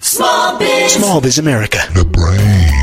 Small 0.00 0.58
Biz. 0.58 0.92
Small 0.92 1.20
Biz 1.20 1.38
America. 1.38 1.78
The 1.92 2.04
brain. 2.04 2.77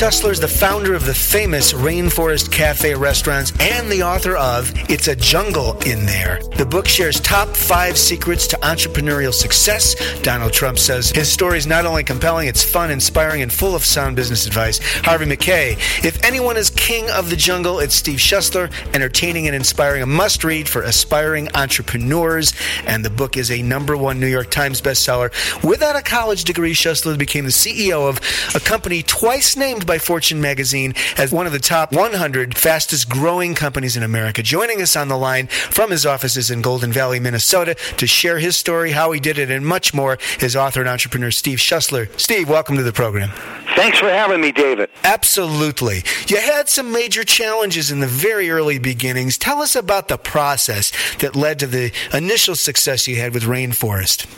Schussler 0.00 0.30
is 0.30 0.40
the 0.40 0.48
founder 0.48 0.94
of 0.94 1.04
the 1.04 1.12
famous 1.12 1.74
Rainforest 1.74 2.50
Cafe 2.50 2.94
restaurants 2.94 3.52
and 3.60 3.92
the 3.92 4.02
author 4.02 4.34
of 4.34 4.72
It's 4.88 5.08
a 5.08 5.14
Jungle 5.14 5.76
in 5.80 6.06
There. 6.06 6.40
The 6.56 6.64
book 6.64 6.88
shares 6.88 7.20
top 7.20 7.54
five 7.54 7.98
secrets 7.98 8.46
to 8.46 8.56
entrepreneurial 8.60 9.34
success. 9.34 9.94
Donald 10.22 10.54
Trump 10.54 10.78
says 10.78 11.10
his 11.10 11.30
story 11.30 11.58
is 11.58 11.66
not 11.66 11.84
only 11.84 12.02
compelling, 12.02 12.48
it's 12.48 12.64
fun, 12.64 12.90
inspiring, 12.90 13.42
and 13.42 13.52
full 13.52 13.74
of 13.74 13.84
sound 13.84 14.16
business 14.16 14.46
advice. 14.46 14.78
Harvey 15.04 15.26
Mackay, 15.26 15.72
if 16.02 16.24
anyone 16.24 16.56
is 16.56 16.70
king 16.70 17.10
of 17.10 17.28
the 17.28 17.36
jungle, 17.36 17.78
it's 17.78 17.94
Steve 17.94 18.20
Schussler. 18.20 18.72
Entertaining 18.94 19.48
and 19.48 19.54
inspiring, 19.54 20.02
a 20.02 20.06
must 20.06 20.44
read 20.44 20.66
for 20.66 20.80
aspiring 20.80 21.46
entrepreneurs. 21.54 22.54
And 22.86 23.04
the 23.04 23.10
book 23.10 23.36
is 23.36 23.50
a 23.50 23.60
number 23.60 23.98
one 23.98 24.18
New 24.18 24.28
York 24.28 24.50
Times 24.50 24.80
bestseller. 24.80 25.30
Without 25.62 25.94
a 25.94 26.00
college 26.00 26.44
degree, 26.44 26.72
Schussler 26.72 27.18
became 27.18 27.44
the 27.44 27.50
CEO 27.50 28.08
of 28.08 28.18
a 28.54 28.60
company 28.60 29.02
twice 29.02 29.58
named 29.58 29.89
by 29.90 29.98
Fortune 29.98 30.40
magazine 30.40 30.94
as 31.16 31.32
one 31.32 31.46
of 31.46 31.52
the 31.52 31.58
top 31.58 31.90
100 31.90 32.56
fastest 32.56 33.08
growing 33.08 33.56
companies 33.56 33.96
in 33.96 34.04
America. 34.04 34.40
Joining 34.40 34.80
us 34.80 34.94
on 34.94 35.08
the 35.08 35.18
line 35.18 35.48
from 35.48 35.90
his 35.90 36.06
offices 36.06 36.48
in 36.48 36.62
Golden 36.62 36.92
Valley, 36.92 37.18
Minnesota 37.18 37.74
to 37.96 38.06
share 38.06 38.38
his 38.38 38.56
story, 38.56 38.92
how 38.92 39.10
he 39.10 39.18
did 39.18 39.36
it, 39.36 39.50
and 39.50 39.66
much 39.66 39.92
more 39.92 40.16
is 40.40 40.54
author 40.54 40.78
and 40.78 40.88
entrepreneur 40.88 41.32
Steve 41.32 41.58
Schussler. 41.58 42.08
Steve, 42.20 42.48
welcome 42.48 42.76
to 42.76 42.84
the 42.84 42.92
program. 42.92 43.30
Thanks 43.74 43.98
for 43.98 44.08
having 44.08 44.40
me, 44.40 44.52
David. 44.52 44.90
Absolutely. 45.02 46.04
You 46.28 46.36
had 46.36 46.68
some 46.68 46.92
major 46.92 47.24
challenges 47.24 47.90
in 47.90 47.98
the 47.98 48.06
very 48.06 48.48
early 48.48 48.78
beginnings. 48.78 49.36
Tell 49.36 49.60
us 49.60 49.74
about 49.74 50.06
the 50.06 50.18
process 50.18 50.92
that 51.16 51.34
led 51.34 51.58
to 51.58 51.66
the 51.66 51.90
initial 52.12 52.54
success 52.54 53.08
you 53.08 53.16
had 53.16 53.34
with 53.34 53.42
Rainforest. 53.42 54.28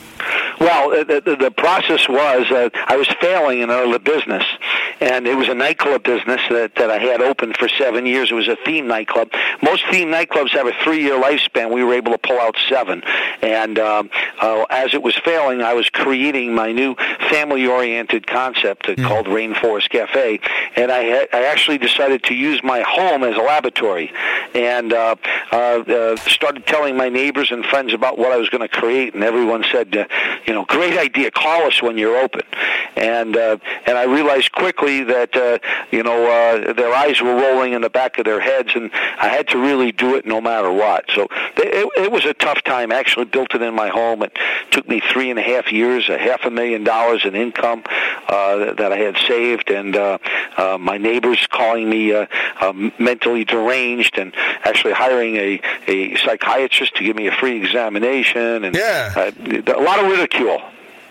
Well, 0.63 0.91
the, 1.05 1.21
the, 1.21 1.35
the 1.35 1.51
process 1.51 2.09
was 2.09 2.49
uh, 2.53 2.71
I 2.87 2.97
was 2.97 3.09
failing 3.21 3.63
in 3.63 3.71
another 3.71 3.99
business, 3.99 4.45
and 5.01 5.27
it 5.27 5.37
was 5.37 5.49
a 5.49 5.55
nightclub 5.55 6.05
business 6.05 6.41
that, 6.51 6.77
that 6.77 6.89
I 6.89 6.99
had 6.99 7.21
open 7.21 7.53
for 7.53 7.69
seven 7.69 8.07
years. 8.07 8.31
It 8.31 8.35
was 8.35 8.47
a 8.47 8.55
theme 8.65 8.87
nightclub. 8.87 9.33
Most 9.61 9.83
theme 9.91 10.09
nightclubs 10.11 10.51
have 10.51 10.69
a 10.69 10.73
three-year 10.85 11.21
lifespan. 11.21 11.75
We 11.75 11.83
were 11.83 11.95
able 11.95 12.13
to 12.13 12.19
pull 12.19 12.39
out 12.39 12.55
seven, 12.69 13.03
and 13.43 13.77
um, 13.81 14.11
uh, 14.41 14.65
as 14.71 14.95
it 14.95 15.03
was 15.03 15.17
failing, 15.25 15.63
I 15.63 15.75
was 15.75 15.91
creating 15.91 16.55
my 16.55 16.71
new 16.71 16.95
family-oriented 17.29 18.29
concept 18.29 18.87
mm. 18.87 19.05
called 19.05 19.27
Rainforest 19.27 19.91
Cafe, 19.91 20.39
and 20.77 20.93
I 20.93 20.99
had, 20.99 21.29
I 21.33 21.47
actually 21.47 21.79
decided 21.79 22.23
to 22.25 22.35
use 22.35 22.63
my 22.63 22.83
home 22.87 23.25
as 23.25 23.35
a 23.35 23.43
laboratory, 23.43 24.13
and 24.55 24.93
uh, 24.93 25.17
uh, 25.51 25.57
uh, 25.57 26.17
started 26.19 26.67
telling 26.69 26.97
my 26.97 27.09
neighbors 27.09 27.51
and 27.51 27.65
friends 27.65 27.93
about 27.93 28.17
what 28.17 28.31
I 28.31 28.37
was 28.37 28.49
going 28.49 28.63
to 28.63 28.69
create, 28.69 29.15
and 29.15 29.25
everyone 29.25 29.65
said, 29.73 29.97
uh, 29.97 30.07
you 30.47 30.52
know, 30.53 30.65
great 30.65 30.99
idea. 30.99 31.31
Call 31.31 31.67
us 31.67 31.83
when 31.83 31.99
you're 31.99 32.17
open. 32.17 32.43
And 32.97 33.37
uh, 33.37 33.57
and 33.87 33.97
I 33.97 34.05
realized 34.05 34.53
quickly 34.53 35.05
that 35.05 35.35
uh, 35.35 35.59
you 35.91 36.03
know 36.03 36.25
uh, 36.25 36.73
their 36.73 36.93
eyes 36.93 37.21
were 37.21 37.35
rolling 37.35 37.73
in 37.73 37.81
the 37.81 37.91
back 37.91 38.19
of 38.19 38.25
their 38.25 38.41
heads, 38.41 38.71
and 38.75 38.91
I 38.93 39.29
had 39.29 39.49
to 39.49 39.59
really 39.59 39.93
do 39.93 40.15
it 40.17 40.27
no 40.27 40.41
matter 40.41 40.71
what. 40.71 41.07
So 41.15 41.29
it, 41.57 41.89
it 41.97 42.13
was 42.13 42.25
a 42.25 42.35
tough 42.35 42.63
time. 42.63 42.93
I 42.93 42.97
actually 42.97 43.27
built 43.27 43.55
it 43.55 43.63
in 43.63 43.75
my 43.75 43.89
home. 43.89 44.23
It 44.23 44.37
took 44.71 44.89
me 44.89 45.01
three 45.01 45.31
and 45.31 45.39
a 45.39 45.43
half 45.43 45.73
years, 45.73 46.09
a 46.09 46.19
half 46.19 46.45
a 46.45 46.51
million 46.51 46.85
dollars 46.85 47.25
in 47.25 47.35
income 47.35 47.83
uh, 48.29 48.75
that 48.75 48.93
I 48.93 48.97
had 48.97 49.17
saved, 49.27 49.71
and 49.71 49.97
uh, 49.97 50.19
uh, 50.57 50.79
my 50.79 50.99
neighbors 50.99 51.47
calling 51.47 51.89
me 51.89 52.13
uh, 52.13 52.27
uh, 52.61 52.73
mentally 52.99 53.45
deranged, 53.45 54.19
and 54.19 54.35
actually 54.65 54.93
hiring 54.93 55.37
a 55.37 55.61
a 55.87 56.17
psychiatrist 56.17 56.95
to 56.97 57.05
give 57.05 57.17
me 57.17 57.27
a 57.27 57.33
free 57.33 57.57
examination, 57.57 58.65
and 58.65 58.75
yeah. 58.75 59.13
uh, 59.17 59.31
a 59.75 59.83
lot 59.83 60.03
of 60.03 60.11
ridicule. 60.11 60.42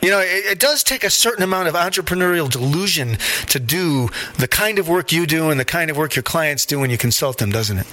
You 0.02 0.10
know, 0.10 0.20
it, 0.20 0.46
it, 0.54 0.60
does 0.60 0.84
take 0.84 1.04
a 1.04 1.12
certain 1.12 1.44
amount 1.44 1.68
of 1.68 1.76
entrepreneurial 1.76 2.50
delusion 2.50 3.18
to 3.50 3.60
do 3.60 4.10
the 4.40 4.48
kind 4.48 4.80
of 4.80 4.90
work 4.90 5.12
you 5.12 5.28
do 5.28 5.52
and 5.52 5.60
the 5.60 5.66
kind 5.66 5.92
of 5.92 5.98
work 5.98 6.16
your 6.16 6.24
clients 6.24 6.66
do 6.66 6.80
when 6.80 6.90
you 6.90 6.98
consult 6.98 7.38
them, 7.38 7.52
doesn't 7.52 7.78
it? 7.78 7.88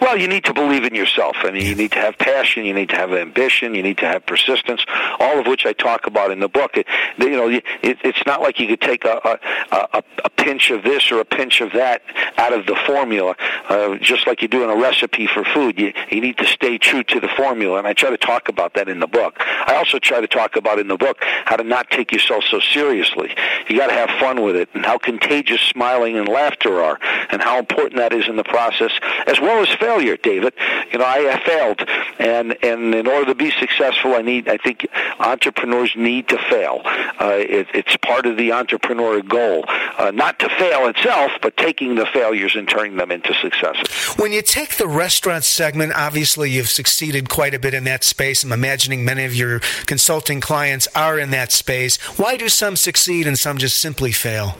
Well, 0.00 0.16
you 0.16 0.28
need 0.28 0.44
to 0.44 0.54
believe 0.54 0.84
in 0.84 0.94
yourself. 0.94 1.36
I 1.40 1.50
mean, 1.50 1.66
you 1.66 1.74
need 1.74 1.92
to 1.92 1.98
have 1.98 2.16
passion. 2.18 2.64
You 2.64 2.72
need 2.72 2.88
to 2.90 2.96
have 2.96 3.12
ambition. 3.12 3.74
You 3.74 3.82
need 3.82 3.98
to 3.98 4.06
have 4.06 4.24
persistence. 4.26 4.84
All 5.18 5.38
of 5.38 5.46
which 5.46 5.66
I 5.66 5.72
talk 5.72 6.06
about 6.06 6.30
in 6.30 6.40
the 6.40 6.48
book. 6.48 6.76
It, 6.76 6.86
you 7.18 7.30
know, 7.30 7.48
it, 7.48 7.64
it's 7.82 8.24
not 8.24 8.40
like 8.40 8.60
you 8.60 8.68
could 8.68 8.80
take 8.80 9.04
a, 9.04 9.38
a, 9.72 10.02
a, 10.24 10.30
pinch 10.48 10.70
of 10.70 10.82
this 10.82 11.12
or 11.12 11.20
a 11.20 11.26
pinch 11.26 11.60
of 11.60 11.72
that 11.72 12.00
out 12.38 12.54
of 12.54 12.64
the 12.64 12.74
formula, 12.86 13.36
uh, 13.68 13.96
just 13.96 14.26
like 14.26 14.40
you 14.40 14.48
do 14.48 14.64
in 14.64 14.70
a 14.70 14.76
recipe 14.76 15.26
for 15.26 15.44
food. 15.44 15.78
You, 15.78 15.92
you 16.10 16.22
need 16.22 16.38
to 16.38 16.46
stay 16.46 16.78
true 16.78 17.02
to 17.02 17.20
the 17.20 17.28
formula, 17.28 17.76
and 17.76 17.86
I 17.86 17.92
try 17.92 18.08
to 18.08 18.16
talk 18.16 18.48
about 18.48 18.72
that 18.74 18.88
in 18.88 18.98
the 18.98 19.06
book. 19.06 19.36
I 19.40 19.74
also 19.74 19.98
try 19.98 20.22
to 20.22 20.26
talk 20.26 20.56
about 20.56 20.78
in 20.78 20.88
the 20.88 20.96
book 20.96 21.18
how 21.44 21.56
to 21.56 21.64
not 21.64 21.90
take 21.90 22.12
yourself 22.12 22.44
so 22.50 22.60
seriously. 22.60 23.34
You 23.68 23.76
got 23.76 23.88
to 23.88 23.92
have 23.92 24.08
fun 24.18 24.40
with 24.42 24.56
it, 24.56 24.70
and 24.72 24.86
how 24.86 24.96
contagious 24.96 25.60
smiling 25.60 26.16
and 26.16 26.26
laughter 26.26 26.82
are, 26.82 26.98
and 27.30 27.42
how 27.42 27.58
important 27.58 27.96
that 27.96 28.14
is 28.14 28.26
in 28.26 28.36
the 28.36 28.44
process, 28.44 28.92
as 29.26 29.38
well 29.40 29.60
as 29.60 29.68
failure, 29.76 30.16
David. 30.16 30.54
You 30.90 30.98
know, 30.98 31.04
I, 31.04 31.34
I 31.34 31.44
failed, 31.44 31.86
and 32.18 32.56
and 32.64 32.94
in 32.94 33.06
order 33.06 33.26
to 33.26 33.34
be 33.34 33.50
successful, 33.50 34.14
I 34.14 34.22
need. 34.22 34.48
I 34.48 34.56
think 34.56 34.86
entrepreneurs 35.18 35.92
need 35.94 36.28
to 36.28 36.38
fail. 36.38 36.80
Uh, 36.86 37.36
it, 37.36 37.66
it's 37.74 37.96
part 37.98 38.24
of 38.24 38.38
the 38.38 38.52
entrepreneur 38.52 39.20
goal, 39.20 39.64
uh, 39.68 40.10
not 40.14 40.37
to 40.38 40.48
fail 40.50 40.86
itself, 40.86 41.32
but 41.42 41.56
taking 41.56 41.94
the 41.94 42.06
failures 42.06 42.54
and 42.54 42.68
turning 42.68 42.96
them 42.96 43.10
into 43.10 43.34
successes. 43.34 43.88
When 44.18 44.32
you 44.32 44.42
take 44.42 44.76
the 44.76 44.88
restaurant 44.88 45.44
segment, 45.44 45.92
obviously 45.94 46.50
you've 46.50 46.68
succeeded 46.68 47.28
quite 47.28 47.54
a 47.54 47.58
bit 47.58 47.74
in 47.74 47.84
that 47.84 48.04
space. 48.04 48.44
I'm 48.44 48.52
imagining 48.52 49.04
many 49.04 49.24
of 49.24 49.34
your 49.34 49.60
consulting 49.86 50.40
clients 50.40 50.86
are 50.94 51.18
in 51.18 51.30
that 51.30 51.52
space. 51.52 51.96
Why 52.18 52.36
do 52.36 52.48
some 52.48 52.76
succeed 52.76 53.26
and 53.26 53.38
some 53.38 53.58
just 53.58 53.78
simply 53.78 54.12
fail? 54.12 54.56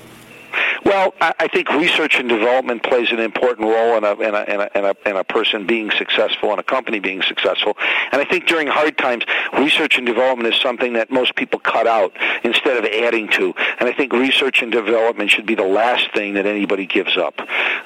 Well, 0.88 1.12
I 1.20 1.48
think 1.48 1.68
research 1.68 2.18
and 2.18 2.30
development 2.30 2.82
plays 2.82 3.12
an 3.12 3.18
important 3.18 3.68
role 3.68 3.98
in 3.98 4.04
a, 4.04 4.12
in 4.14 4.34
a, 4.34 4.42
in 4.44 4.60
a, 4.60 4.70
in 4.74 4.84
a, 4.86 5.10
in 5.10 5.16
a 5.16 5.22
person 5.22 5.66
being 5.66 5.90
successful 5.90 6.50
and 6.50 6.58
a 6.58 6.62
company 6.62 6.98
being 6.98 7.20
successful. 7.20 7.76
And 8.10 8.22
I 8.22 8.24
think 8.24 8.46
during 8.46 8.68
hard 8.68 8.96
times, 8.96 9.24
research 9.52 9.98
and 9.98 10.06
development 10.06 10.54
is 10.54 10.58
something 10.62 10.94
that 10.94 11.10
most 11.10 11.36
people 11.36 11.60
cut 11.60 11.86
out 11.86 12.16
instead 12.42 12.78
of 12.78 12.86
adding 12.86 13.28
to. 13.32 13.52
And 13.78 13.86
I 13.86 13.92
think 13.92 14.14
research 14.14 14.62
and 14.62 14.72
development 14.72 15.30
should 15.30 15.44
be 15.44 15.54
the 15.54 15.66
last 15.66 16.10
thing 16.14 16.32
that 16.34 16.46
anybody 16.46 16.86
gives 16.86 17.18
up. 17.18 17.34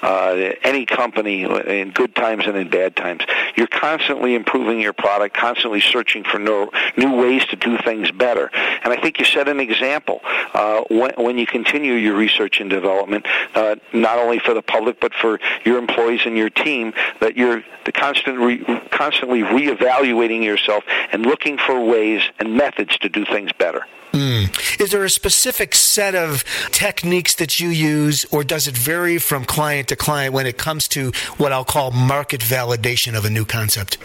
Uh, 0.00 0.53
any 0.62 0.87
company, 0.87 1.43
in 1.43 1.91
good 1.91 2.15
times 2.15 2.44
and 2.47 2.56
in 2.56 2.71
bad 2.71 2.94
times, 2.94 3.25
you're 3.56 3.67
constantly 3.67 4.37
improving 4.37 4.81
your 4.81 4.93
product, 4.93 5.37
constantly 5.37 5.81
searching 5.81 6.23
for 6.23 6.38
no, 6.38 6.71
new 6.97 7.17
ways 7.17 7.44
to 7.47 7.56
do 7.56 7.79
things 7.79 8.12
better. 8.12 8.49
And 8.55 8.93
I 8.93 9.00
think 9.00 9.19
you 9.19 9.25
set 9.25 9.49
an 9.49 9.59
example 9.59 10.21
uh, 10.55 10.85
when, 10.88 11.15
when 11.17 11.37
you 11.37 11.49
continue 11.49 11.94
your 11.94 12.15
research 12.15 12.61
and 12.61 12.71
development 12.71 12.92
development, 12.93 13.27
uh, 13.55 13.77
not 13.93 14.19
only 14.19 14.39
for 14.39 14.55
the 14.55 14.62
public 14.62 15.00
but 15.00 15.12
for 15.15 15.41
your 15.65 15.79
employees 15.79 16.21
and 16.25 16.37
your 16.37 16.50
team. 16.50 16.93
That 17.21 17.37
you're 17.37 17.62
the 17.85 17.93
constant 17.93 18.39
re- 18.39 18.65
constantly 18.91 19.41
reevaluating 19.43 20.43
yourself 20.44 20.85
and 21.12 21.25
looking 21.25 21.59
for 21.59 21.85
ways 21.85 22.23
and 22.39 22.56
methods 22.56 22.97
to 22.99 23.09
do 23.09 23.25
things 23.25 23.50
better. 23.53 23.87
Mm. 24.12 24.81
Is 24.81 24.91
there 24.91 25.05
a 25.05 25.11
specific 25.11 25.75
set 25.75 26.15
of 26.15 26.44
techniques 26.71 27.35
that 27.37 27.61
you 27.61 27.71
use, 27.71 28.27
or 28.31 28.44
does 28.44 28.69
it 28.69 28.77
vary 28.77 29.19
from 29.19 29.47
client 29.47 29.89
to 29.89 29.97
client 29.97 30.35
when 30.35 30.47
it 30.47 30.59
comes 30.59 30.87
to 30.89 31.12
what 31.39 31.50
I'll 31.50 31.65
call 31.65 31.93
market 31.93 32.43
validation 32.43 33.17
of 33.17 33.25
a 33.25 33.31
new 33.31 33.47
concept? 33.47 33.97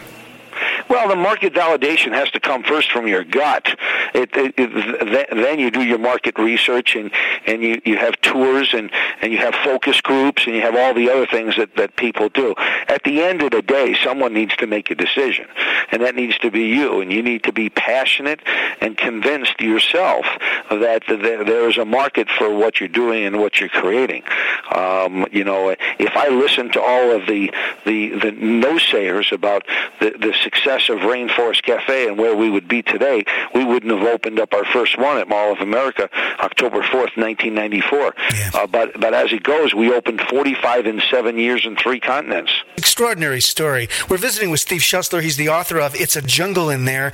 Well, 0.89 1.09
the 1.09 1.15
market 1.15 1.53
validation 1.53 2.13
has 2.13 2.29
to 2.31 2.39
come 2.39 2.63
first 2.63 2.91
from 2.91 3.07
your 3.07 3.23
gut. 3.23 3.67
It, 4.13 4.29
it, 4.35 4.53
it, 4.57 5.27
then 5.31 5.59
you 5.59 5.69
do 5.71 5.83
your 5.83 5.97
market 5.97 6.37
research 6.39 6.95
and, 6.95 7.11
and 7.45 7.61
you, 7.61 7.81
you 7.85 7.97
have 7.97 8.19
tours 8.21 8.73
and, 8.73 8.91
and 9.21 9.31
you 9.31 9.37
have 9.39 9.53
focus 9.55 9.99
groups 10.01 10.45
and 10.45 10.55
you 10.55 10.61
have 10.61 10.75
all 10.75 10.93
the 10.93 11.09
other 11.09 11.27
things 11.27 11.55
that, 11.57 11.75
that 11.75 11.95
people 11.95 12.29
do. 12.29 12.55
At 12.87 13.03
the 13.03 13.21
end 13.21 13.41
of 13.41 13.51
the 13.51 13.61
day, 13.61 13.95
someone 14.03 14.33
needs 14.33 14.55
to 14.57 14.67
make 14.67 14.89
a 14.91 14.95
decision, 14.95 15.47
and 15.91 16.01
that 16.01 16.15
needs 16.15 16.37
to 16.39 16.51
be 16.51 16.67
you. 16.67 17.01
And 17.01 17.11
you 17.11 17.21
need 17.21 17.43
to 17.43 17.51
be 17.51 17.69
passionate 17.69 18.39
and 18.81 18.97
convinced 18.97 19.59
yourself 19.59 20.25
that 20.69 21.03
there 21.07 21.69
is 21.69 21.77
a 21.77 21.85
market 21.85 22.29
for 22.29 22.53
what 22.53 22.79
you're 22.79 22.89
doing 22.89 23.25
and 23.25 23.39
what 23.39 23.59
you're 23.59 23.69
creating. 23.69 24.23
Um, 24.71 25.25
you 25.31 25.43
know, 25.43 25.69
if 25.69 26.15
I 26.15 26.29
listen 26.29 26.71
to 26.71 26.81
all 26.81 27.11
of 27.11 27.27
the 27.27 27.51
the, 27.85 28.09
the 28.19 28.31
no-sayers 28.31 29.31
about 29.31 29.65
the, 29.99 30.11
the 30.11 30.33
success 30.43 30.76
of 30.89 30.99
Rainforest 30.99 31.63
Cafe 31.63 32.07
and 32.07 32.17
where 32.17 32.35
we 32.35 32.49
would 32.49 32.67
be 32.67 32.81
today, 32.81 33.23
we 33.53 33.63
wouldn't 33.63 33.91
have 33.91 34.07
opened 34.07 34.39
up 34.39 34.53
our 34.53 34.65
first 34.65 34.97
one 34.97 35.17
at 35.17 35.27
Mall 35.27 35.51
of 35.51 35.59
America 35.59 36.09
October 36.39 36.81
4th, 36.81 37.15
1994. 37.17 38.15
Yeah. 38.33 38.51
Uh, 38.53 38.67
but, 38.67 38.99
but 38.99 39.13
as 39.13 39.31
it 39.31 39.43
goes, 39.43 39.73
we 39.73 39.93
opened 39.93 40.21
45 40.21 40.87
in 40.87 41.01
seven 41.11 41.37
years 41.37 41.65
in 41.65 41.75
three 41.75 41.99
continents. 41.99 42.51
Extraordinary 42.77 43.41
story. 43.41 43.89
We're 44.09 44.17
visiting 44.17 44.51
with 44.51 44.59
Steve 44.59 44.81
Schussler. 44.81 45.21
He's 45.21 45.37
the 45.37 45.49
author 45.49 45.79
of 45.79 45.95
It's 45.95 46.15
a 46.15 46.21
Jungle 46.21 46.69
in 46.69 46.85
There 46.85 47.13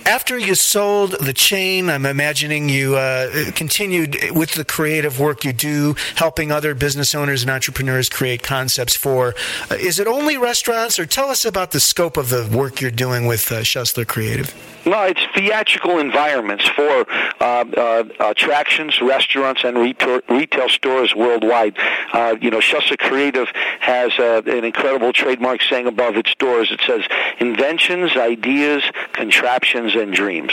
After 0.05 0.37
you 0.37 0.55
sold 0.55 1.11
the 1.19 1.33
chain, 1.33 1.89
I'm 1.89 2.05
imagining 2.05 2.69
you 2.69 2.95
uh, 2.95 3.51
continued 3.55 4.17
with 4.31 4.53
the 4.53 4.63
creative 4.63 5.19
work 5.19 5.43
you 5.43 5.53
do, 5.53 5.95
helping 6.15 6.51
other 6.51 6.73
business 6.73 7.13
owners 7.13 7.41
and 7.41 7.51
entrepreneurs 7.51 8.09
create 8.09 8.43
concepts 8.43 8.95
for. 8.95 9.35
Uh, 9.69 9.75
is 9.75 9.99
it 9.99 10.07
only 10.07 10.37
restaurants, 10.37 10.99
or 10.99 11.05
tell 11.05 11.29
us 11.29 11.45
about 11.45 11.71
the 11.71 11.79
scope 11.79 12.17
of 12.17 12.29
the 12.29 12.47
work 12.55 12.79
you're 12.79 12.91
doing 12.91 13.25
with 13.25 13.51
uh, 13.51 13.61
Schussler 13.61 14.07
Creative? 14.07 14.53
No, 14.85 15.03
it's 15.03 15.19
theatrical 15.35 15.99
environments 15.99 16.65
for 16.69 17.05
uh, 17.41 17.41
uh, 17.41 18.03
attractions, 18.21 19.01
restaurants, 19.01 19.63
and 19.67 19.77
retail, 19.77 20.69
stores 20.69 21.15
worldwide. 21.15 21.77
Uh, 22.13 22.35
you 22.41 22.51
know, 22.51 22.59
Schussler 22.59 22.97
Creative 22.97 23.47
has 23.79 24.11
uh, 24.19 24.41
an 24.45 24.63
incredible 24.63 25.13
trademark 25.13 25.61
saying 25.61 25.87
above 25.87 26.17
its 26.17 26.33
doors. 26.35 26.71
It 26.71 26.81
says 26.85 27.03
inventions, 27.39 28.15
ideas, 28.15 28.83
contraptions, 29.13 29.95
and 29.95 30.13
dreams. 30.13 30.51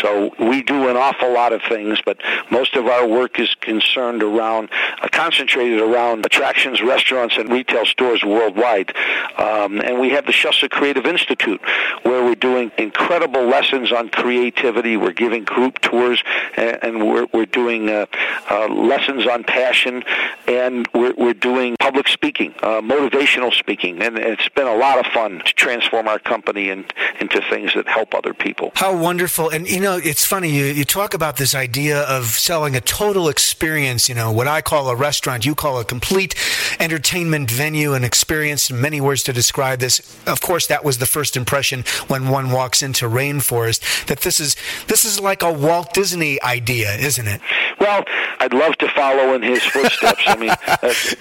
So 0.00 0.32
we 0.38 0.62
do 0.62 0.88
an 0.88 0.96
awful 0.96 1.32
lot 1.32 1.52
of 1.52 1.62
things, 1.62 2.00
but 2.04 2.18
most 2.50 2.76
of 2.76 2.86
our 2.86 3.06
work 3.06 3.40
is 3.40 3.54
concerned 3.60 4.22
around, 4.22 4.70
uh, 5.02 5.08
concentrated 5.10 5.80
around 5.80 6.24
attractions, 6.24 6.80
restaurants, 6.82 7.36
and 7.36 7.50
retail 7.50 7.86
stores 7.86 8.22
worldwide. 8.22 8.94
Um, 9.36 9.80
and 9.80 10.00
we 10.00 10.10
have 10.10 10.26
the 10.26 10.32
Schussler 10.32 10.70
Creative 10.70 11.06
Institute, 11.06 11.60
where 12.02 12.24
we're 12.24 12.34
doing 12.34 12.70
incredible 12.78 13.46
lessons 13.46 13.92
on 13.92 14.08
creativity. 14.08 14.96
We're 14.96 15.12
giving 15.12 15.44
group 15.44 15.80
tours, 15.80 16.22
and, 16.56 16.78
and 16.82 17.08
we're, 17.08 17.26
we're 17.32 17.46
doing 17.46 17.88
uh, 17.88 18.06
uh, 18.50 18.68
lessons 18.68 19.26
on 19.26 19.44
passion, 19.44 20.02
and 20.46 20.88
we're, 20.94 21.14
we're 21.14 21.34
doing 21.34 21.76
public 21.78 22.08
speaking, 22.08 22.54
uh, 22.62 22.80
motivational 22.80 23.52
speaking, 23.52 24.02
and 24.02 24.18
it's 24.18 24.48
been 24.50 24.66
a 24.66 24.76
lot 24.76 24.98
of 24.98 25.12
fun 25.12 25.38
to 25.44 25.52
transform 25.54 26.08
our 26.08 26.18
company 26.18 26.70
in, 26.70 26.84
into 27.20 27.40
things 27.50 27.74
that 27.74 27.86
help 27.88 28.14
other 28.14 28.34
people. 28.34 28.72
How 28.74 28.96
wonderful! 28.96 29.48
And 29.48 29.68
you 29.68 29.80
know, 29.80 29.96
it's 29.96 30.24
funny 30.24 30.50
you, 30.50 30.64
you 30.64 30.84
talk 30.84 31.14
about 31.14 31.36
this 31.36 31.54
idea 31.54 32.02
of 32.02 32.26
selling 32.26 32.76
a 32.76 32.80
total 32.80 33.28
experience. 33.28 34.08
You 34.08 34.14
know, 34.14 34.32
what 34.32 34.46
I 34.46 34.60
call 34.60 34.88
a 34.88 34.96
restaurant, 34.96 35.46
you 35.46 35.54
call 35.54 35.80
a 35.80 35.84
complete 35.84 36.34
entertainment 36.80 37.50
venue 37.50 37.94
and 37.94 38.04
experience. 38.04 38.70
Many 38.70 39.00
words 39.00 39.22
to 39.24 39.32
describe 39.32 39.80
this. 39.80 40.00
Of 40.26 40.40
course, 40.40 40.66
that 40.68 40.84
was 40.84 40.98
the 40.98 41.06
first 41.06 41.36
impression 41.36 41.84
when 42.08 42.28
one 42.28 42.50
walks 42.50 42.82
into 42.82 43.06
Rainforest. 43.06 44.06
That 44.06 44.20
this 44.20 44.40
is 44.40 44.56
this 44.86 45.04
is 45.04 45.20
like 45.20 45.42
a 45.42 45.52
Walt 45.52 45.92
Disney 45.92 46.40
idea, 46.42 46.94
isn't 46.94 47.26
it? 47.26 47.40
Well, 47.80 48.04
I'd 48.40 48.52
love 48.52 48.76
to 48.78 48.88
follow 48.88 49.34
in 49.34 49.42
his 49.42 49.62
footsteps. 49.62 50.22
I 50.26 50.36
mean, 50.36 50.48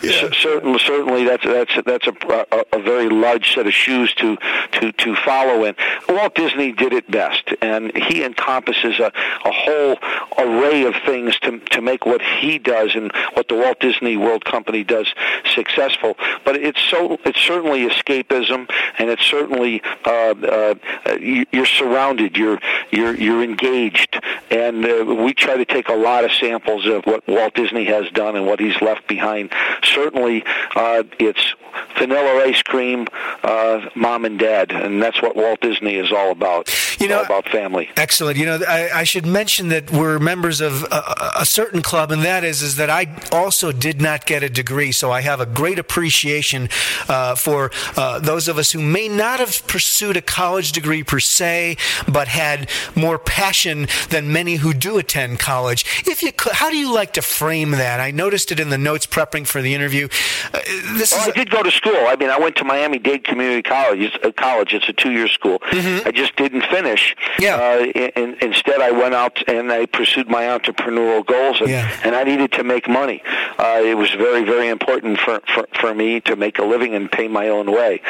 yeah. 0.02 0.30
certainly, 0.34 0.80
certainly 0.80 1.24
that's 1.26 1.44
that's 1.44 1.72
that's 1.86 2.08
a, 2.08 2.46
a, 2.52 2.80
a 2.80 2.82
very 2.82 3.10
large 3.10 3.54
set 3.54 3.68
of 3.68 3.74
shoes 3.74 4.14
to 4.16 4.38
to 4.74 4.92
to 4.92 5.16
follow 5.18 5.64
in. 5.66 5.76
Walt 6.10 6.36
Disney 6.36 6.72
did 6.72 6.94
it 6.94 7.10
best, 7.10 7.54
and 7.62 7.96
he 7.96 8.24
encompasses 8.24 9.00
a, 9.00 9.12
a 9.46 9.52
whole 9.52 9.98
array 10.38 10.84
of 10.84 10.96
things 11.06 11.38
to 11.40 11.60
to 11.60 11.82
make 11.82 12.06
what 12.06 12.22
he 12.22 12.60
does 12.60 12.96
and 12.96 13.12
what 13.34 13.48
the 13.48 13.56
Walt 13.56 13.80
Disney 13.80 14.18
World 14.18 14.46
Company 14.46 14.84
does 14.84 15.14
successful. 15.54 16.16
But 16.46 16.56
it's 16.56 16.82
so 16.82 17.18
it's 17.26 17.40
certainly 17.40 17.88
escapism, 17.88 18.70
and 18.98 19.10
it's 19.10 19.26
certainly 19.26 19.82
uh, 20.06 20.10
uh, 20.10 20.76
you're 21.20 21.66
surrounded, 21.66 22.38
you're 22.38 22.60
you're 22.92 23.16
you're 23.16 23.44
engaged, 23.44 24.22
and 24.50 24.86
uh, 24.86 25.06
we 25.06 25.34
try 25.34 25.58
to 25.58 25.66
take 25.66 25.90
a 25.90 25.96
lot 25.96 26.24
of 26.24 26.32
samples 26.32 26.86
of 26.86 27.06
what 27.06 27.28
Walt 27.28 27.54
Disney 27.54 27.86
has 27.86 28.10
done 28.12 28.36
and 28.36 28.46
what 28.46 28.60
he's 28.60 28.80
left 28.82 29.08
behind. 29.08 29.52
Certainly, 29.84 30.44
uh, 30.76 31.04
it's 31.20 31.56
vanilla 31.98 32.44
ice 32.44 32.62
cream, 32.64 33.08
uh, 33.44 33.90
mom 33.96 34.26
and 34.26 34.40
dad, 34.40 34.72
and 34.72 35.02
that's 35.02 35.22
what 35.22 35.36
Walt 35.36 35.60
Disney 35.62 35.77
is 35.86 36.12
all 36.12 36.32
about. 36.32 36.70
You 37.00 37.08
know, 37.08 37.22
about 37.22 37.48
family. 37.50 37.90
Excellent. 37.96 38.38
You 38.38 38.46
know, 38.48 38.60
I, 38.68 38.90
I 38.92 39.04
should 39.04 39.26
mention 39.26 39.70
that 39.70 39.92
we're 39.92 40.18
members 40.18 40.62
of 40.62 40.84
a, 40.84 41.32
a, 41.42 41.46
certain 41.46 41.84
club, 41.84 42.12
and 42.12 42.24
that 42.24 42.44
is 42.44 42.64
is 42.64 42.78
that 42.78 42.90
I 42.90 43.08
also 43.32 43.72
did 43.72 44.02
not 44.02 44.26
get 44.26 44.42
a 44.42 44.50
degree, 44.50 44.92
so 44.92 45.12
I 45.12 45.22
have 45.22 45.40
a 45.40 45.46
great 45.46 45.78
appreciation 45.78 46.70
uh, 47.08 47.36
for 47.36 47.72
uh, 47.96 48.20
those 48.20 48.48
of 48.48 48.58
us 48.58 48.72
who 48.72 48.82
may 48.82 49.08
not 49.08 49.40
have 49.40 49.68
pursued 49.68 50.18
a 50.18 50.22
college 50.22 50.72
degree 50.72 51.04
per 51.04 51.20
se, 51.20 51.78
but 52.08 52.28
had 52.28 52.70
more 52.96 53.20
passion 53.20 53.88
than 54.10 54.32
many 54.32 54.56
who 54.56 54.74
do 54.74 54.98
attend 54.98 55.40
college. 55.40 55.86
If 56.08 56.24
you 56.24 56.32
could, 56.32 56.54
how 56.54 56.70
do 56.70 56.78
you 56.78 56.94
like 56.94 57.14
to 57.14 57.22
frame 57.22 57.72
that? 57.72 58.00
I 58.00 58.12
noticed 58.12 58.52
it 58.52 58.60
in 58.60 58.70
the 58.70 58.78
notes 58.78 59.06
prepping 59.06 59.46
for 59.46 59.62
the 59.62 59.76
interview. 59.76 60.08
Uh, 60.54 60.60
this 60.98 61.12
well, 61.12 61.30
I 61.30 61.32
did 61.32 61.50
go 61.50 61.62
to 61.62 61.72
school. 61.72 62.08
I 62.08 62.16
mean, 62.16 62.30
I 62.30 62.40
went 62.40 62.56
to 62.58 62.64
Miami 62.64 63.00
Dade 63.00 63.24
Community 63.24 63.62
College. 63.62 64.00
It's 64.00 64.38
college. 64.38 64.74
It's 64.74 64.90
a 64.90 64.94
two-year 64.94 65.28
school. 65.28 65.62
Mm-hmm. 65.72 66.08
I 66.08 66.12
just 66.12 66.36
didn't 66.36 66.64
finish. 66.64 67.16
Yeah. 67.40 67.56
Uh, 67.56 67.86
in, 67.86 68.38
instead, 68.42 68.82
I 68.82 68.92
went 68.92 69.14
out 69.14 69.48
and 69.48 69.72
I 69.72 69.86
pursued 69.86 70.30
my 70.30 70.44
entrepreneurial 70.44 71.26
goals, 71.26 71.62
and, 71.62 71.70
yeah. 71.70 72.00
and 72.04 72.16
I 72.16 72.24
needed 72.24 72.52
to 72.54 72.64
make 72.64 72.88
money. 72.88 73.22
Uh, 73.58 73.82
it 73.84 73.96
was 73.96 74.12
very, 74.12 74.44
very 74.44 74.70
important 74.70 75.20
for, 75.20 75.42
for 75.54 75.68
for 75.80 75.94
me 75.94 76.22
to 76.22 76.36
make 76.36 76.60
a 76.60 76.64
living 76.64 76.96
and 76.96 77.12
pay 77.12 77.28
my 77.28 77.50
own 77.50 77.72
way. 77.72 78.02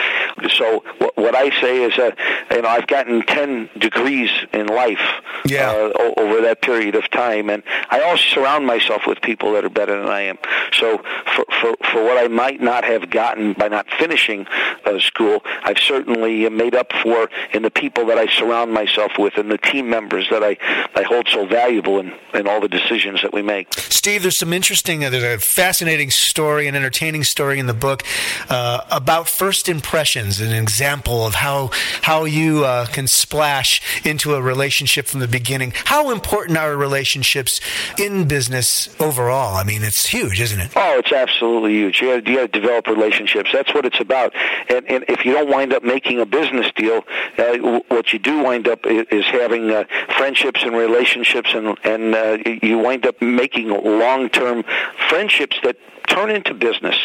So 0.51 0.83
what, 0.99 1.17
what 1.17 1.35
I 1.35 1.49
say 1.61 1.83
is 1.83 1.95
that 1.97 2.17
you 2.51 2.61
know 2.61 2.69
I've 2.69 2.87
gotten 2.87 3.23
ten 3.23 3.69
degrees 3.77 4.29
in 4.53 4.67
life 4.67 5.05
yeah. 5.45 5.71
uh, 5.71 6.13
over 6.17 6.41
that 6.41 6.61
period 6.61 6.95
of 6.95 7.09
time, 7.09 7.49
and 7.49 7.63
I 7.89 8.01
also 8.01 8.23
surround 8.23 8.65
myself 8.65 9.07
with 9.07 9.21
people 9.21 9.53
that 9.53 9.65
are 9.65 9.69
better 9.69 9.99
than 9.99 10.09
I 10.09 10.21
am. 10.21 10.37
So 10.73 11.01
for 11.35 11.45
for, 11.61 11.75
for 11.91 12.03
what 12.03 12.17
I 12.17 12.27
might 12.27 12.59
not 12.59 12.83
have 12.83 13.09
gotten 13.09 13.53
by 13.53 13.67
not 13.67 13.87
finishing 13.97 14.47
uh, 14.85 14.99
school, 14.99 15.43
I've 15.63 15.79
certainly 15.79 16.49
made 16.49 16.75
up 16.75 16.91
for 17.03 17.29
in 17.53 17.61
the 17.61 17.71
people 17.71 18.05
that 18.07 18.17
I 18.17 18.27
surround 18.27 18.73
myself 18.73 19.13
with 19.17 19.37
and 19.37 19.49
the 19.51 19.57
team 19.57 19.89
members 19.89 20.27
that 20.29 20.43
I, 20.43 20.57
I 20.95 21.03
hold 21.03 21.27
so 21.29 21.45
valuable 21.45 21.99
in, 21.99 22.13
in 22.33 22.47
all 22.47 22.59
the 22.59 22.67
decisions 22.67 23.21
that 23.21 23.33
we 23.33 23.41
make. 23.41 23.73
Steve, 23.73 24.23
there's 24.23 24.37
some 24.37 24.53
interesting, 24.53 25.05
uh, 25.05 25.09
there's 25.09 25.23
a 25.23 25.39
fascinating 25.39 26.09
story, 26.09 26.67
an 26.67 26.75
entertaining 26.75 27.23
story 27.23 27.59
in 27.59 27.67
the 27.67 27.73
book 27.73 28.03
uh, 28.49 28.81
about 28.91 29.29
first 29.29 29.69
impressions, 29.69 30.39
an 30.39 30.53
example 30.53 31.25
of 31.25 31.35
how 31.35 31.69
how 32.01 32.25
you 32.25 32.65
uh, 32.65 32.85
can 32.87 33.07
splash 33.07 34.05
into 34.05 34.33
a 34.33 34.41
relationship 34.41 35.05
from 35.05 35.19
the 35.19 35.27
beginning. 35.27 35.73
How 35.85 36.11
important 36.11 36.57
are 36.57 36.75
relationships 36.75 37.59
in 37.97 38.07
in 38.07 38.27
business 38.27 38.89
overall? 38.99 39.55
I 39.55 39.63
mean, 39.63 39.83
it's 39.83 40.07
huge, 40.07 40.41
isn't 40.41 40.59
it? 40.59 40.71
Oh, 40.75 40.99
it's 40.99 41.11
absolutely 41.11 41.46
huge. 41.65 42.01
You 42.01 42.15
got, 42.15 42.27
you 42.27 42.35
got 42.35 42.51
to 42.53 42.59
develop 42.59 42.87
relationships. 42.87 43.49
That's 43.53 43.73
what 43.73 43.85
it's 43.85 43.99
about. 43.99 44.33
And, 44.69 44.89
and 44.89 45.05
if 45.07 45.25
you 45.25 45.33
don't 45.33 45.49
wind 45.49 45.73
up 45.73 45.83
making 45.83 46.19
a 46.19 46.25
business 46.25 46.67
deal, 46.75 47.03
uh, 47.37 47.81
what 47.87 48.13
you 48.13 48.19
do 48.19 48.43
wind 48.43 48.67
up 48.67 48.85
is 48.85 49.25
having 49.25 49.71
uh, 49.71 49.85
friendships 50.17 50.63
and 50.63 50.75
relationships, 50.75 51.51
and 51.53 51.77
and 51.83 52.15
uh, 52.15 52.37
you 52.61 52.77
wind 52.77 53.05
up 53.05 53.21
making 53.21 53.69
long-term 53.69 54.63
friendships 55.09 55.57
that 55.63 55.77
turn 56.17 56.29
into 56.31 56.53
business 56.53 56.95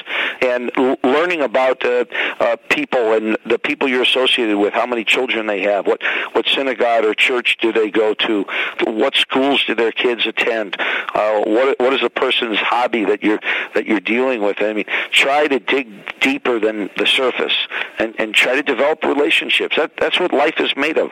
and 0.41 0.71
l- 0.77 0.97
learning 1.05 1.43
about 1.43 1.85
uh, 1.85 2.05
uh, 2.41 2.57
people 2.71 3.13
and 3.13 3.37
the 3.47 3.59
people 3.59 3.89
you're 3.89 4.03
associated 4.03 4.57
with, 4.57 4.73
how 4.73 4.87
many 4.87 5.05
children 5.05 5.47
they 5.47 5.63
have, 5.63 5.87
what 5.87 6.03
what 6.33 6.47
synagogue 6.47 7.05
or 7.05 7.15
church 7.15 7.57
do 7.61 7.73
they 7.73 7.91
go 7.91 8.15
to, 8.15 8.45
what 8.85 9.15
schools 9.15 9.63
do 9.67 9.75
their 9.75 9.93
kids 9.93 10.27
attend, 10.27 10.77
uh, 10.81 11.43
what 11.45 11.79
what 11.79 11.93
is 11.93 12.03
a 12.03 12.11
person's 12.11 12.59
hobby 12.59 13.05
that 13.05 13.23
you're 13.23 13.41
that 13.75 13.87
you're 13.87 14.01
dealing 14.01 14.43
with. 14.43 14.61
I 14.61 14.73
mean, 14.73 14.87
try 15.11 15.47
to 15.47 15.59
dig 15.59 15.89
deeper 16.21 16.59
than 16.59 16.89
the 16.97 17.07
surface 17.07 17.55
and, 17.99 18.15
and 18.19 18.35
try 18.35 18.55
to 18.55 18.63
develop 18.63 19.05
relationships. 19.05 19.77
That 19.77 19.97
that's 19.99 20.19
what 20.19 20.33
life 20.33 20.59
is 20.59 20.75
made 20.77 20.99
of. 20.99 21.11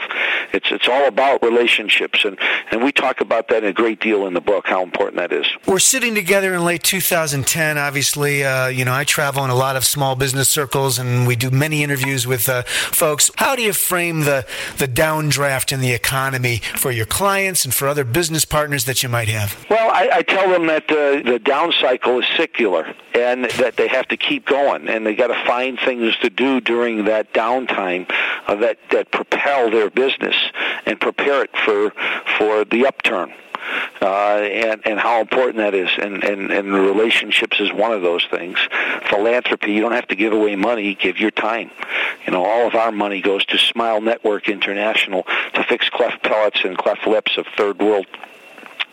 It's 0.53 0.71
it's 0.71 0.89
all 0.89 1.07
about 1.07 1.43
relationships, 1.43 2.25
and 2.25 2.39
and 2.71 2.83
we 2.83 2.93
talk 2.93 3.21
about 3.21 3.49
that 3.49 3.65
a 3.65 3.73
great 3.73 4.01
deal 4.01 4.27
in 4.27 4.35
the 4.35 4.41
book. 4.41 4.67
How 4.67 4.83
important 4.83 5.17
that 5.19 5.33
is. 5.33 5.47
We're 5.67 5.79
sitting 5.79 6.15
together 6.15 6.55
in 6.55 6.65
late 6.65 6.83
2010 6.83 7.77
obviously, 7.91 8.45
uh, 8.45 8.69
you 8.69 8.85
know, 8.85 8.95
I 8.95 9.03
travel 9.03 9.43
in 9.43 9.51
a 9.51 9.55
lot 9.57 9.75
of 9.75 9.85
small 9.85 10.15
business 10.15 10.49
circles 10.49 10.97
and 10.97 11.27
we 11.27 11.35
do 11.35 11.51
many 11.51 11.83
interviews 11.83 12.25
with 12.25 12.49
uh, 12.49 12.63
folks. 12.63 13.33
How 13.35 13.57
do 13.57 13.63
you 13.63 13.73
frame 13.73 14.21
the, 14.21 14.47
the 14.79 14.87
downdraft 14.87 15.73
in 15.73 15.81
the 15.81 15.91
economy 15.91 16.59
for 16.77 16.93
your 16.93 17.05
clients 17.05 17.65
and 17.65 17.75
for 17.75 17.89
other 17.89 18.05
business 18.05 18.45
partners 18.45 18.85
that 18.85 19.03
you 19.03 19.09
might 19.09 19.27
have? 19.27 19.67
Well, 19.69 19.91
I, 19.91 20.09
I 20.19 20.23
tell 20.23 20.49
them 20.49 20.69
that 20.69 20.89
uh, 20.89 21.29
the 21.29 21.41
down 21.41 21.73
cycle 21.73 22.21
is 22.21 22.27
secular 22.37 22.95
and 23.13 23.47
that 23.59 23.77
they 23.77 23.89
have 23.89 24.07
to 24.07 24.17
keep 24.17 24.47
going 24.47 24.87
and 24.89 25.05
they 25.05 25.17
got 25.17 25.27
to 25.27 25.45
find 25.45 25.77
things 25.77 26.17
to 26.19 26.31
do 26.31 26.61
during 26.61 27.07
that 27.07 27.33
downtime 27.33 28.09
uh, 28.47 28.55
that, 28.55 28.79
that 28.93 29.11
propel 29.11 29.69
their 29.69 29.91
business 29.91 30.37
and 30.87 31.01
prepare 31.01 31.43
it 31.43 31.51
for, 31.65 31.91
for 32.39 32.65
the 32.65 32.87
upturn 32.87 33.33
uh, 34.01 34.39
and 34.39 34.83
and 34.87 34.99
how 34.99 35.21
important 35.21 35.59
that 35.59 35.75
is. 35.75 35.91
And, 35.99 36.23
and 36.25 36.51
and 36.51 36.73
relationships 36.73 37.61
is 37.61 37.73
one 37.73 37.93
of 37.93 38.03
those 38.03 38.25
things. 38.31 38.59
Philanthropy, 39.09 39.73
you 39.73 39.81
don't 39.81 39.93
have 39.93 40.09
to 40.09 40.17
give 40.17 40.33
away 40.33 40.57
money; 40.57 40.95
give 40.95 41.19
your 41.19 41.31
time. 41.31 41.71
You 42.27 42.33
know, 42.33 42.45
all 42.45 42.67
of 42.67 42.75
our 42.75 42.93
money 42.93 43.21
goes 43.21 43.45
to 43.47 43.59
Smile 43.59 44.01
Network 44.01 44.49
International 44.49 45.25
to 45.55 45.65
fix 45.65 45.89
cleft 45.91 46.23
palates 46.23 46.61
and 46.65 46.77
cleft 46.77 47.07
lips 47.07 47.37
of 47.37 47.47
third 47.57 47.79
world 47.81 48.07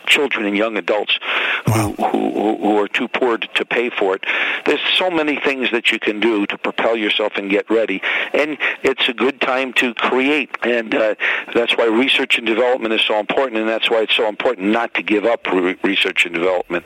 children 0.07 0.45
and 0.45 0.57
young 0.57 0.77
adults 0.77 1.19
wow. 1.67 1.93
who, 1.97 2.07
who, 2.07 2.57
who 2.57 2.77
are 2.77 2.87
too 2.87 3.07
poor 3.07 3.37
to 3.37 3.65
pay 3.65 3.89
for 3.89 4.15
it. 4.15 4.23
There's 4.65 4.81
so 4.95 5.09
many 5.09 5.39
things 5.39 5.71
that 5.71 5.91
you 5.91 5.99
can 5.99 6.19
do 6.19 6.45
to 6.47 6.57
propel 6.57 6.95
yourself 6.95 7.33
and 7.35 7.49
get 7.49 7.69
ready, 7.69 8.01
and 8.33 8.57
it's 8.83 9.07
a 9.09 9.13
good 9.13 9.41
time 9.41 9.73
to 9.73 9.93
create, 9.93 10.49
and 10.63 10.95
uh, 10.95 11.15
that's 11.53 11.77
why 11.77 11.85
research 11.85 12.37
and 12.37 12.47
development 12.47 12.93
is 12.93 13.01
so 13.01 13.19
important, 13.19 13.57
and 13.57 13.69
that's 13.69 13.89
why 13.89 14.01
it's 14.01 14.15
so 14.15 14.27
important 14.27 14.69
not 14.69 14.93
to 14.95 15.03
give 15.03 15.25
up 15.25 15.45
re- 15.51 15.77
research 15.83 16.25
and 16.25 16.33
development. 16.33 16.85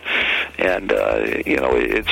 And 0.58 0.92
uh, 0.92 1.42
you 1.46 1.58
know, 1.58 1.76
it's 1.76 2.10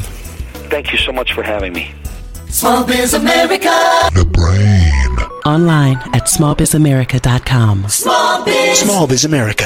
Thank 0.70 0.92
you 0.92 0.98
so 0.98 1.12
much 1.12 1.34
for 1.34 1.44
having 1.44 1.74
me. 1.74 1.92
Small 2.50 2.84
Biz 2.86 3.14
America. 3.14 3.70
The 4.14 4.26
brain. 4.26 5.18
Online 5.46 5.98
at 6.14 6.26
smallbizamerica.com. 6.28 7.88
Small 7.90 8.44
Biz. 8.46 8.80
Small 8.80 9.08
Biz 9.08 9.26
America. 9.26 9.66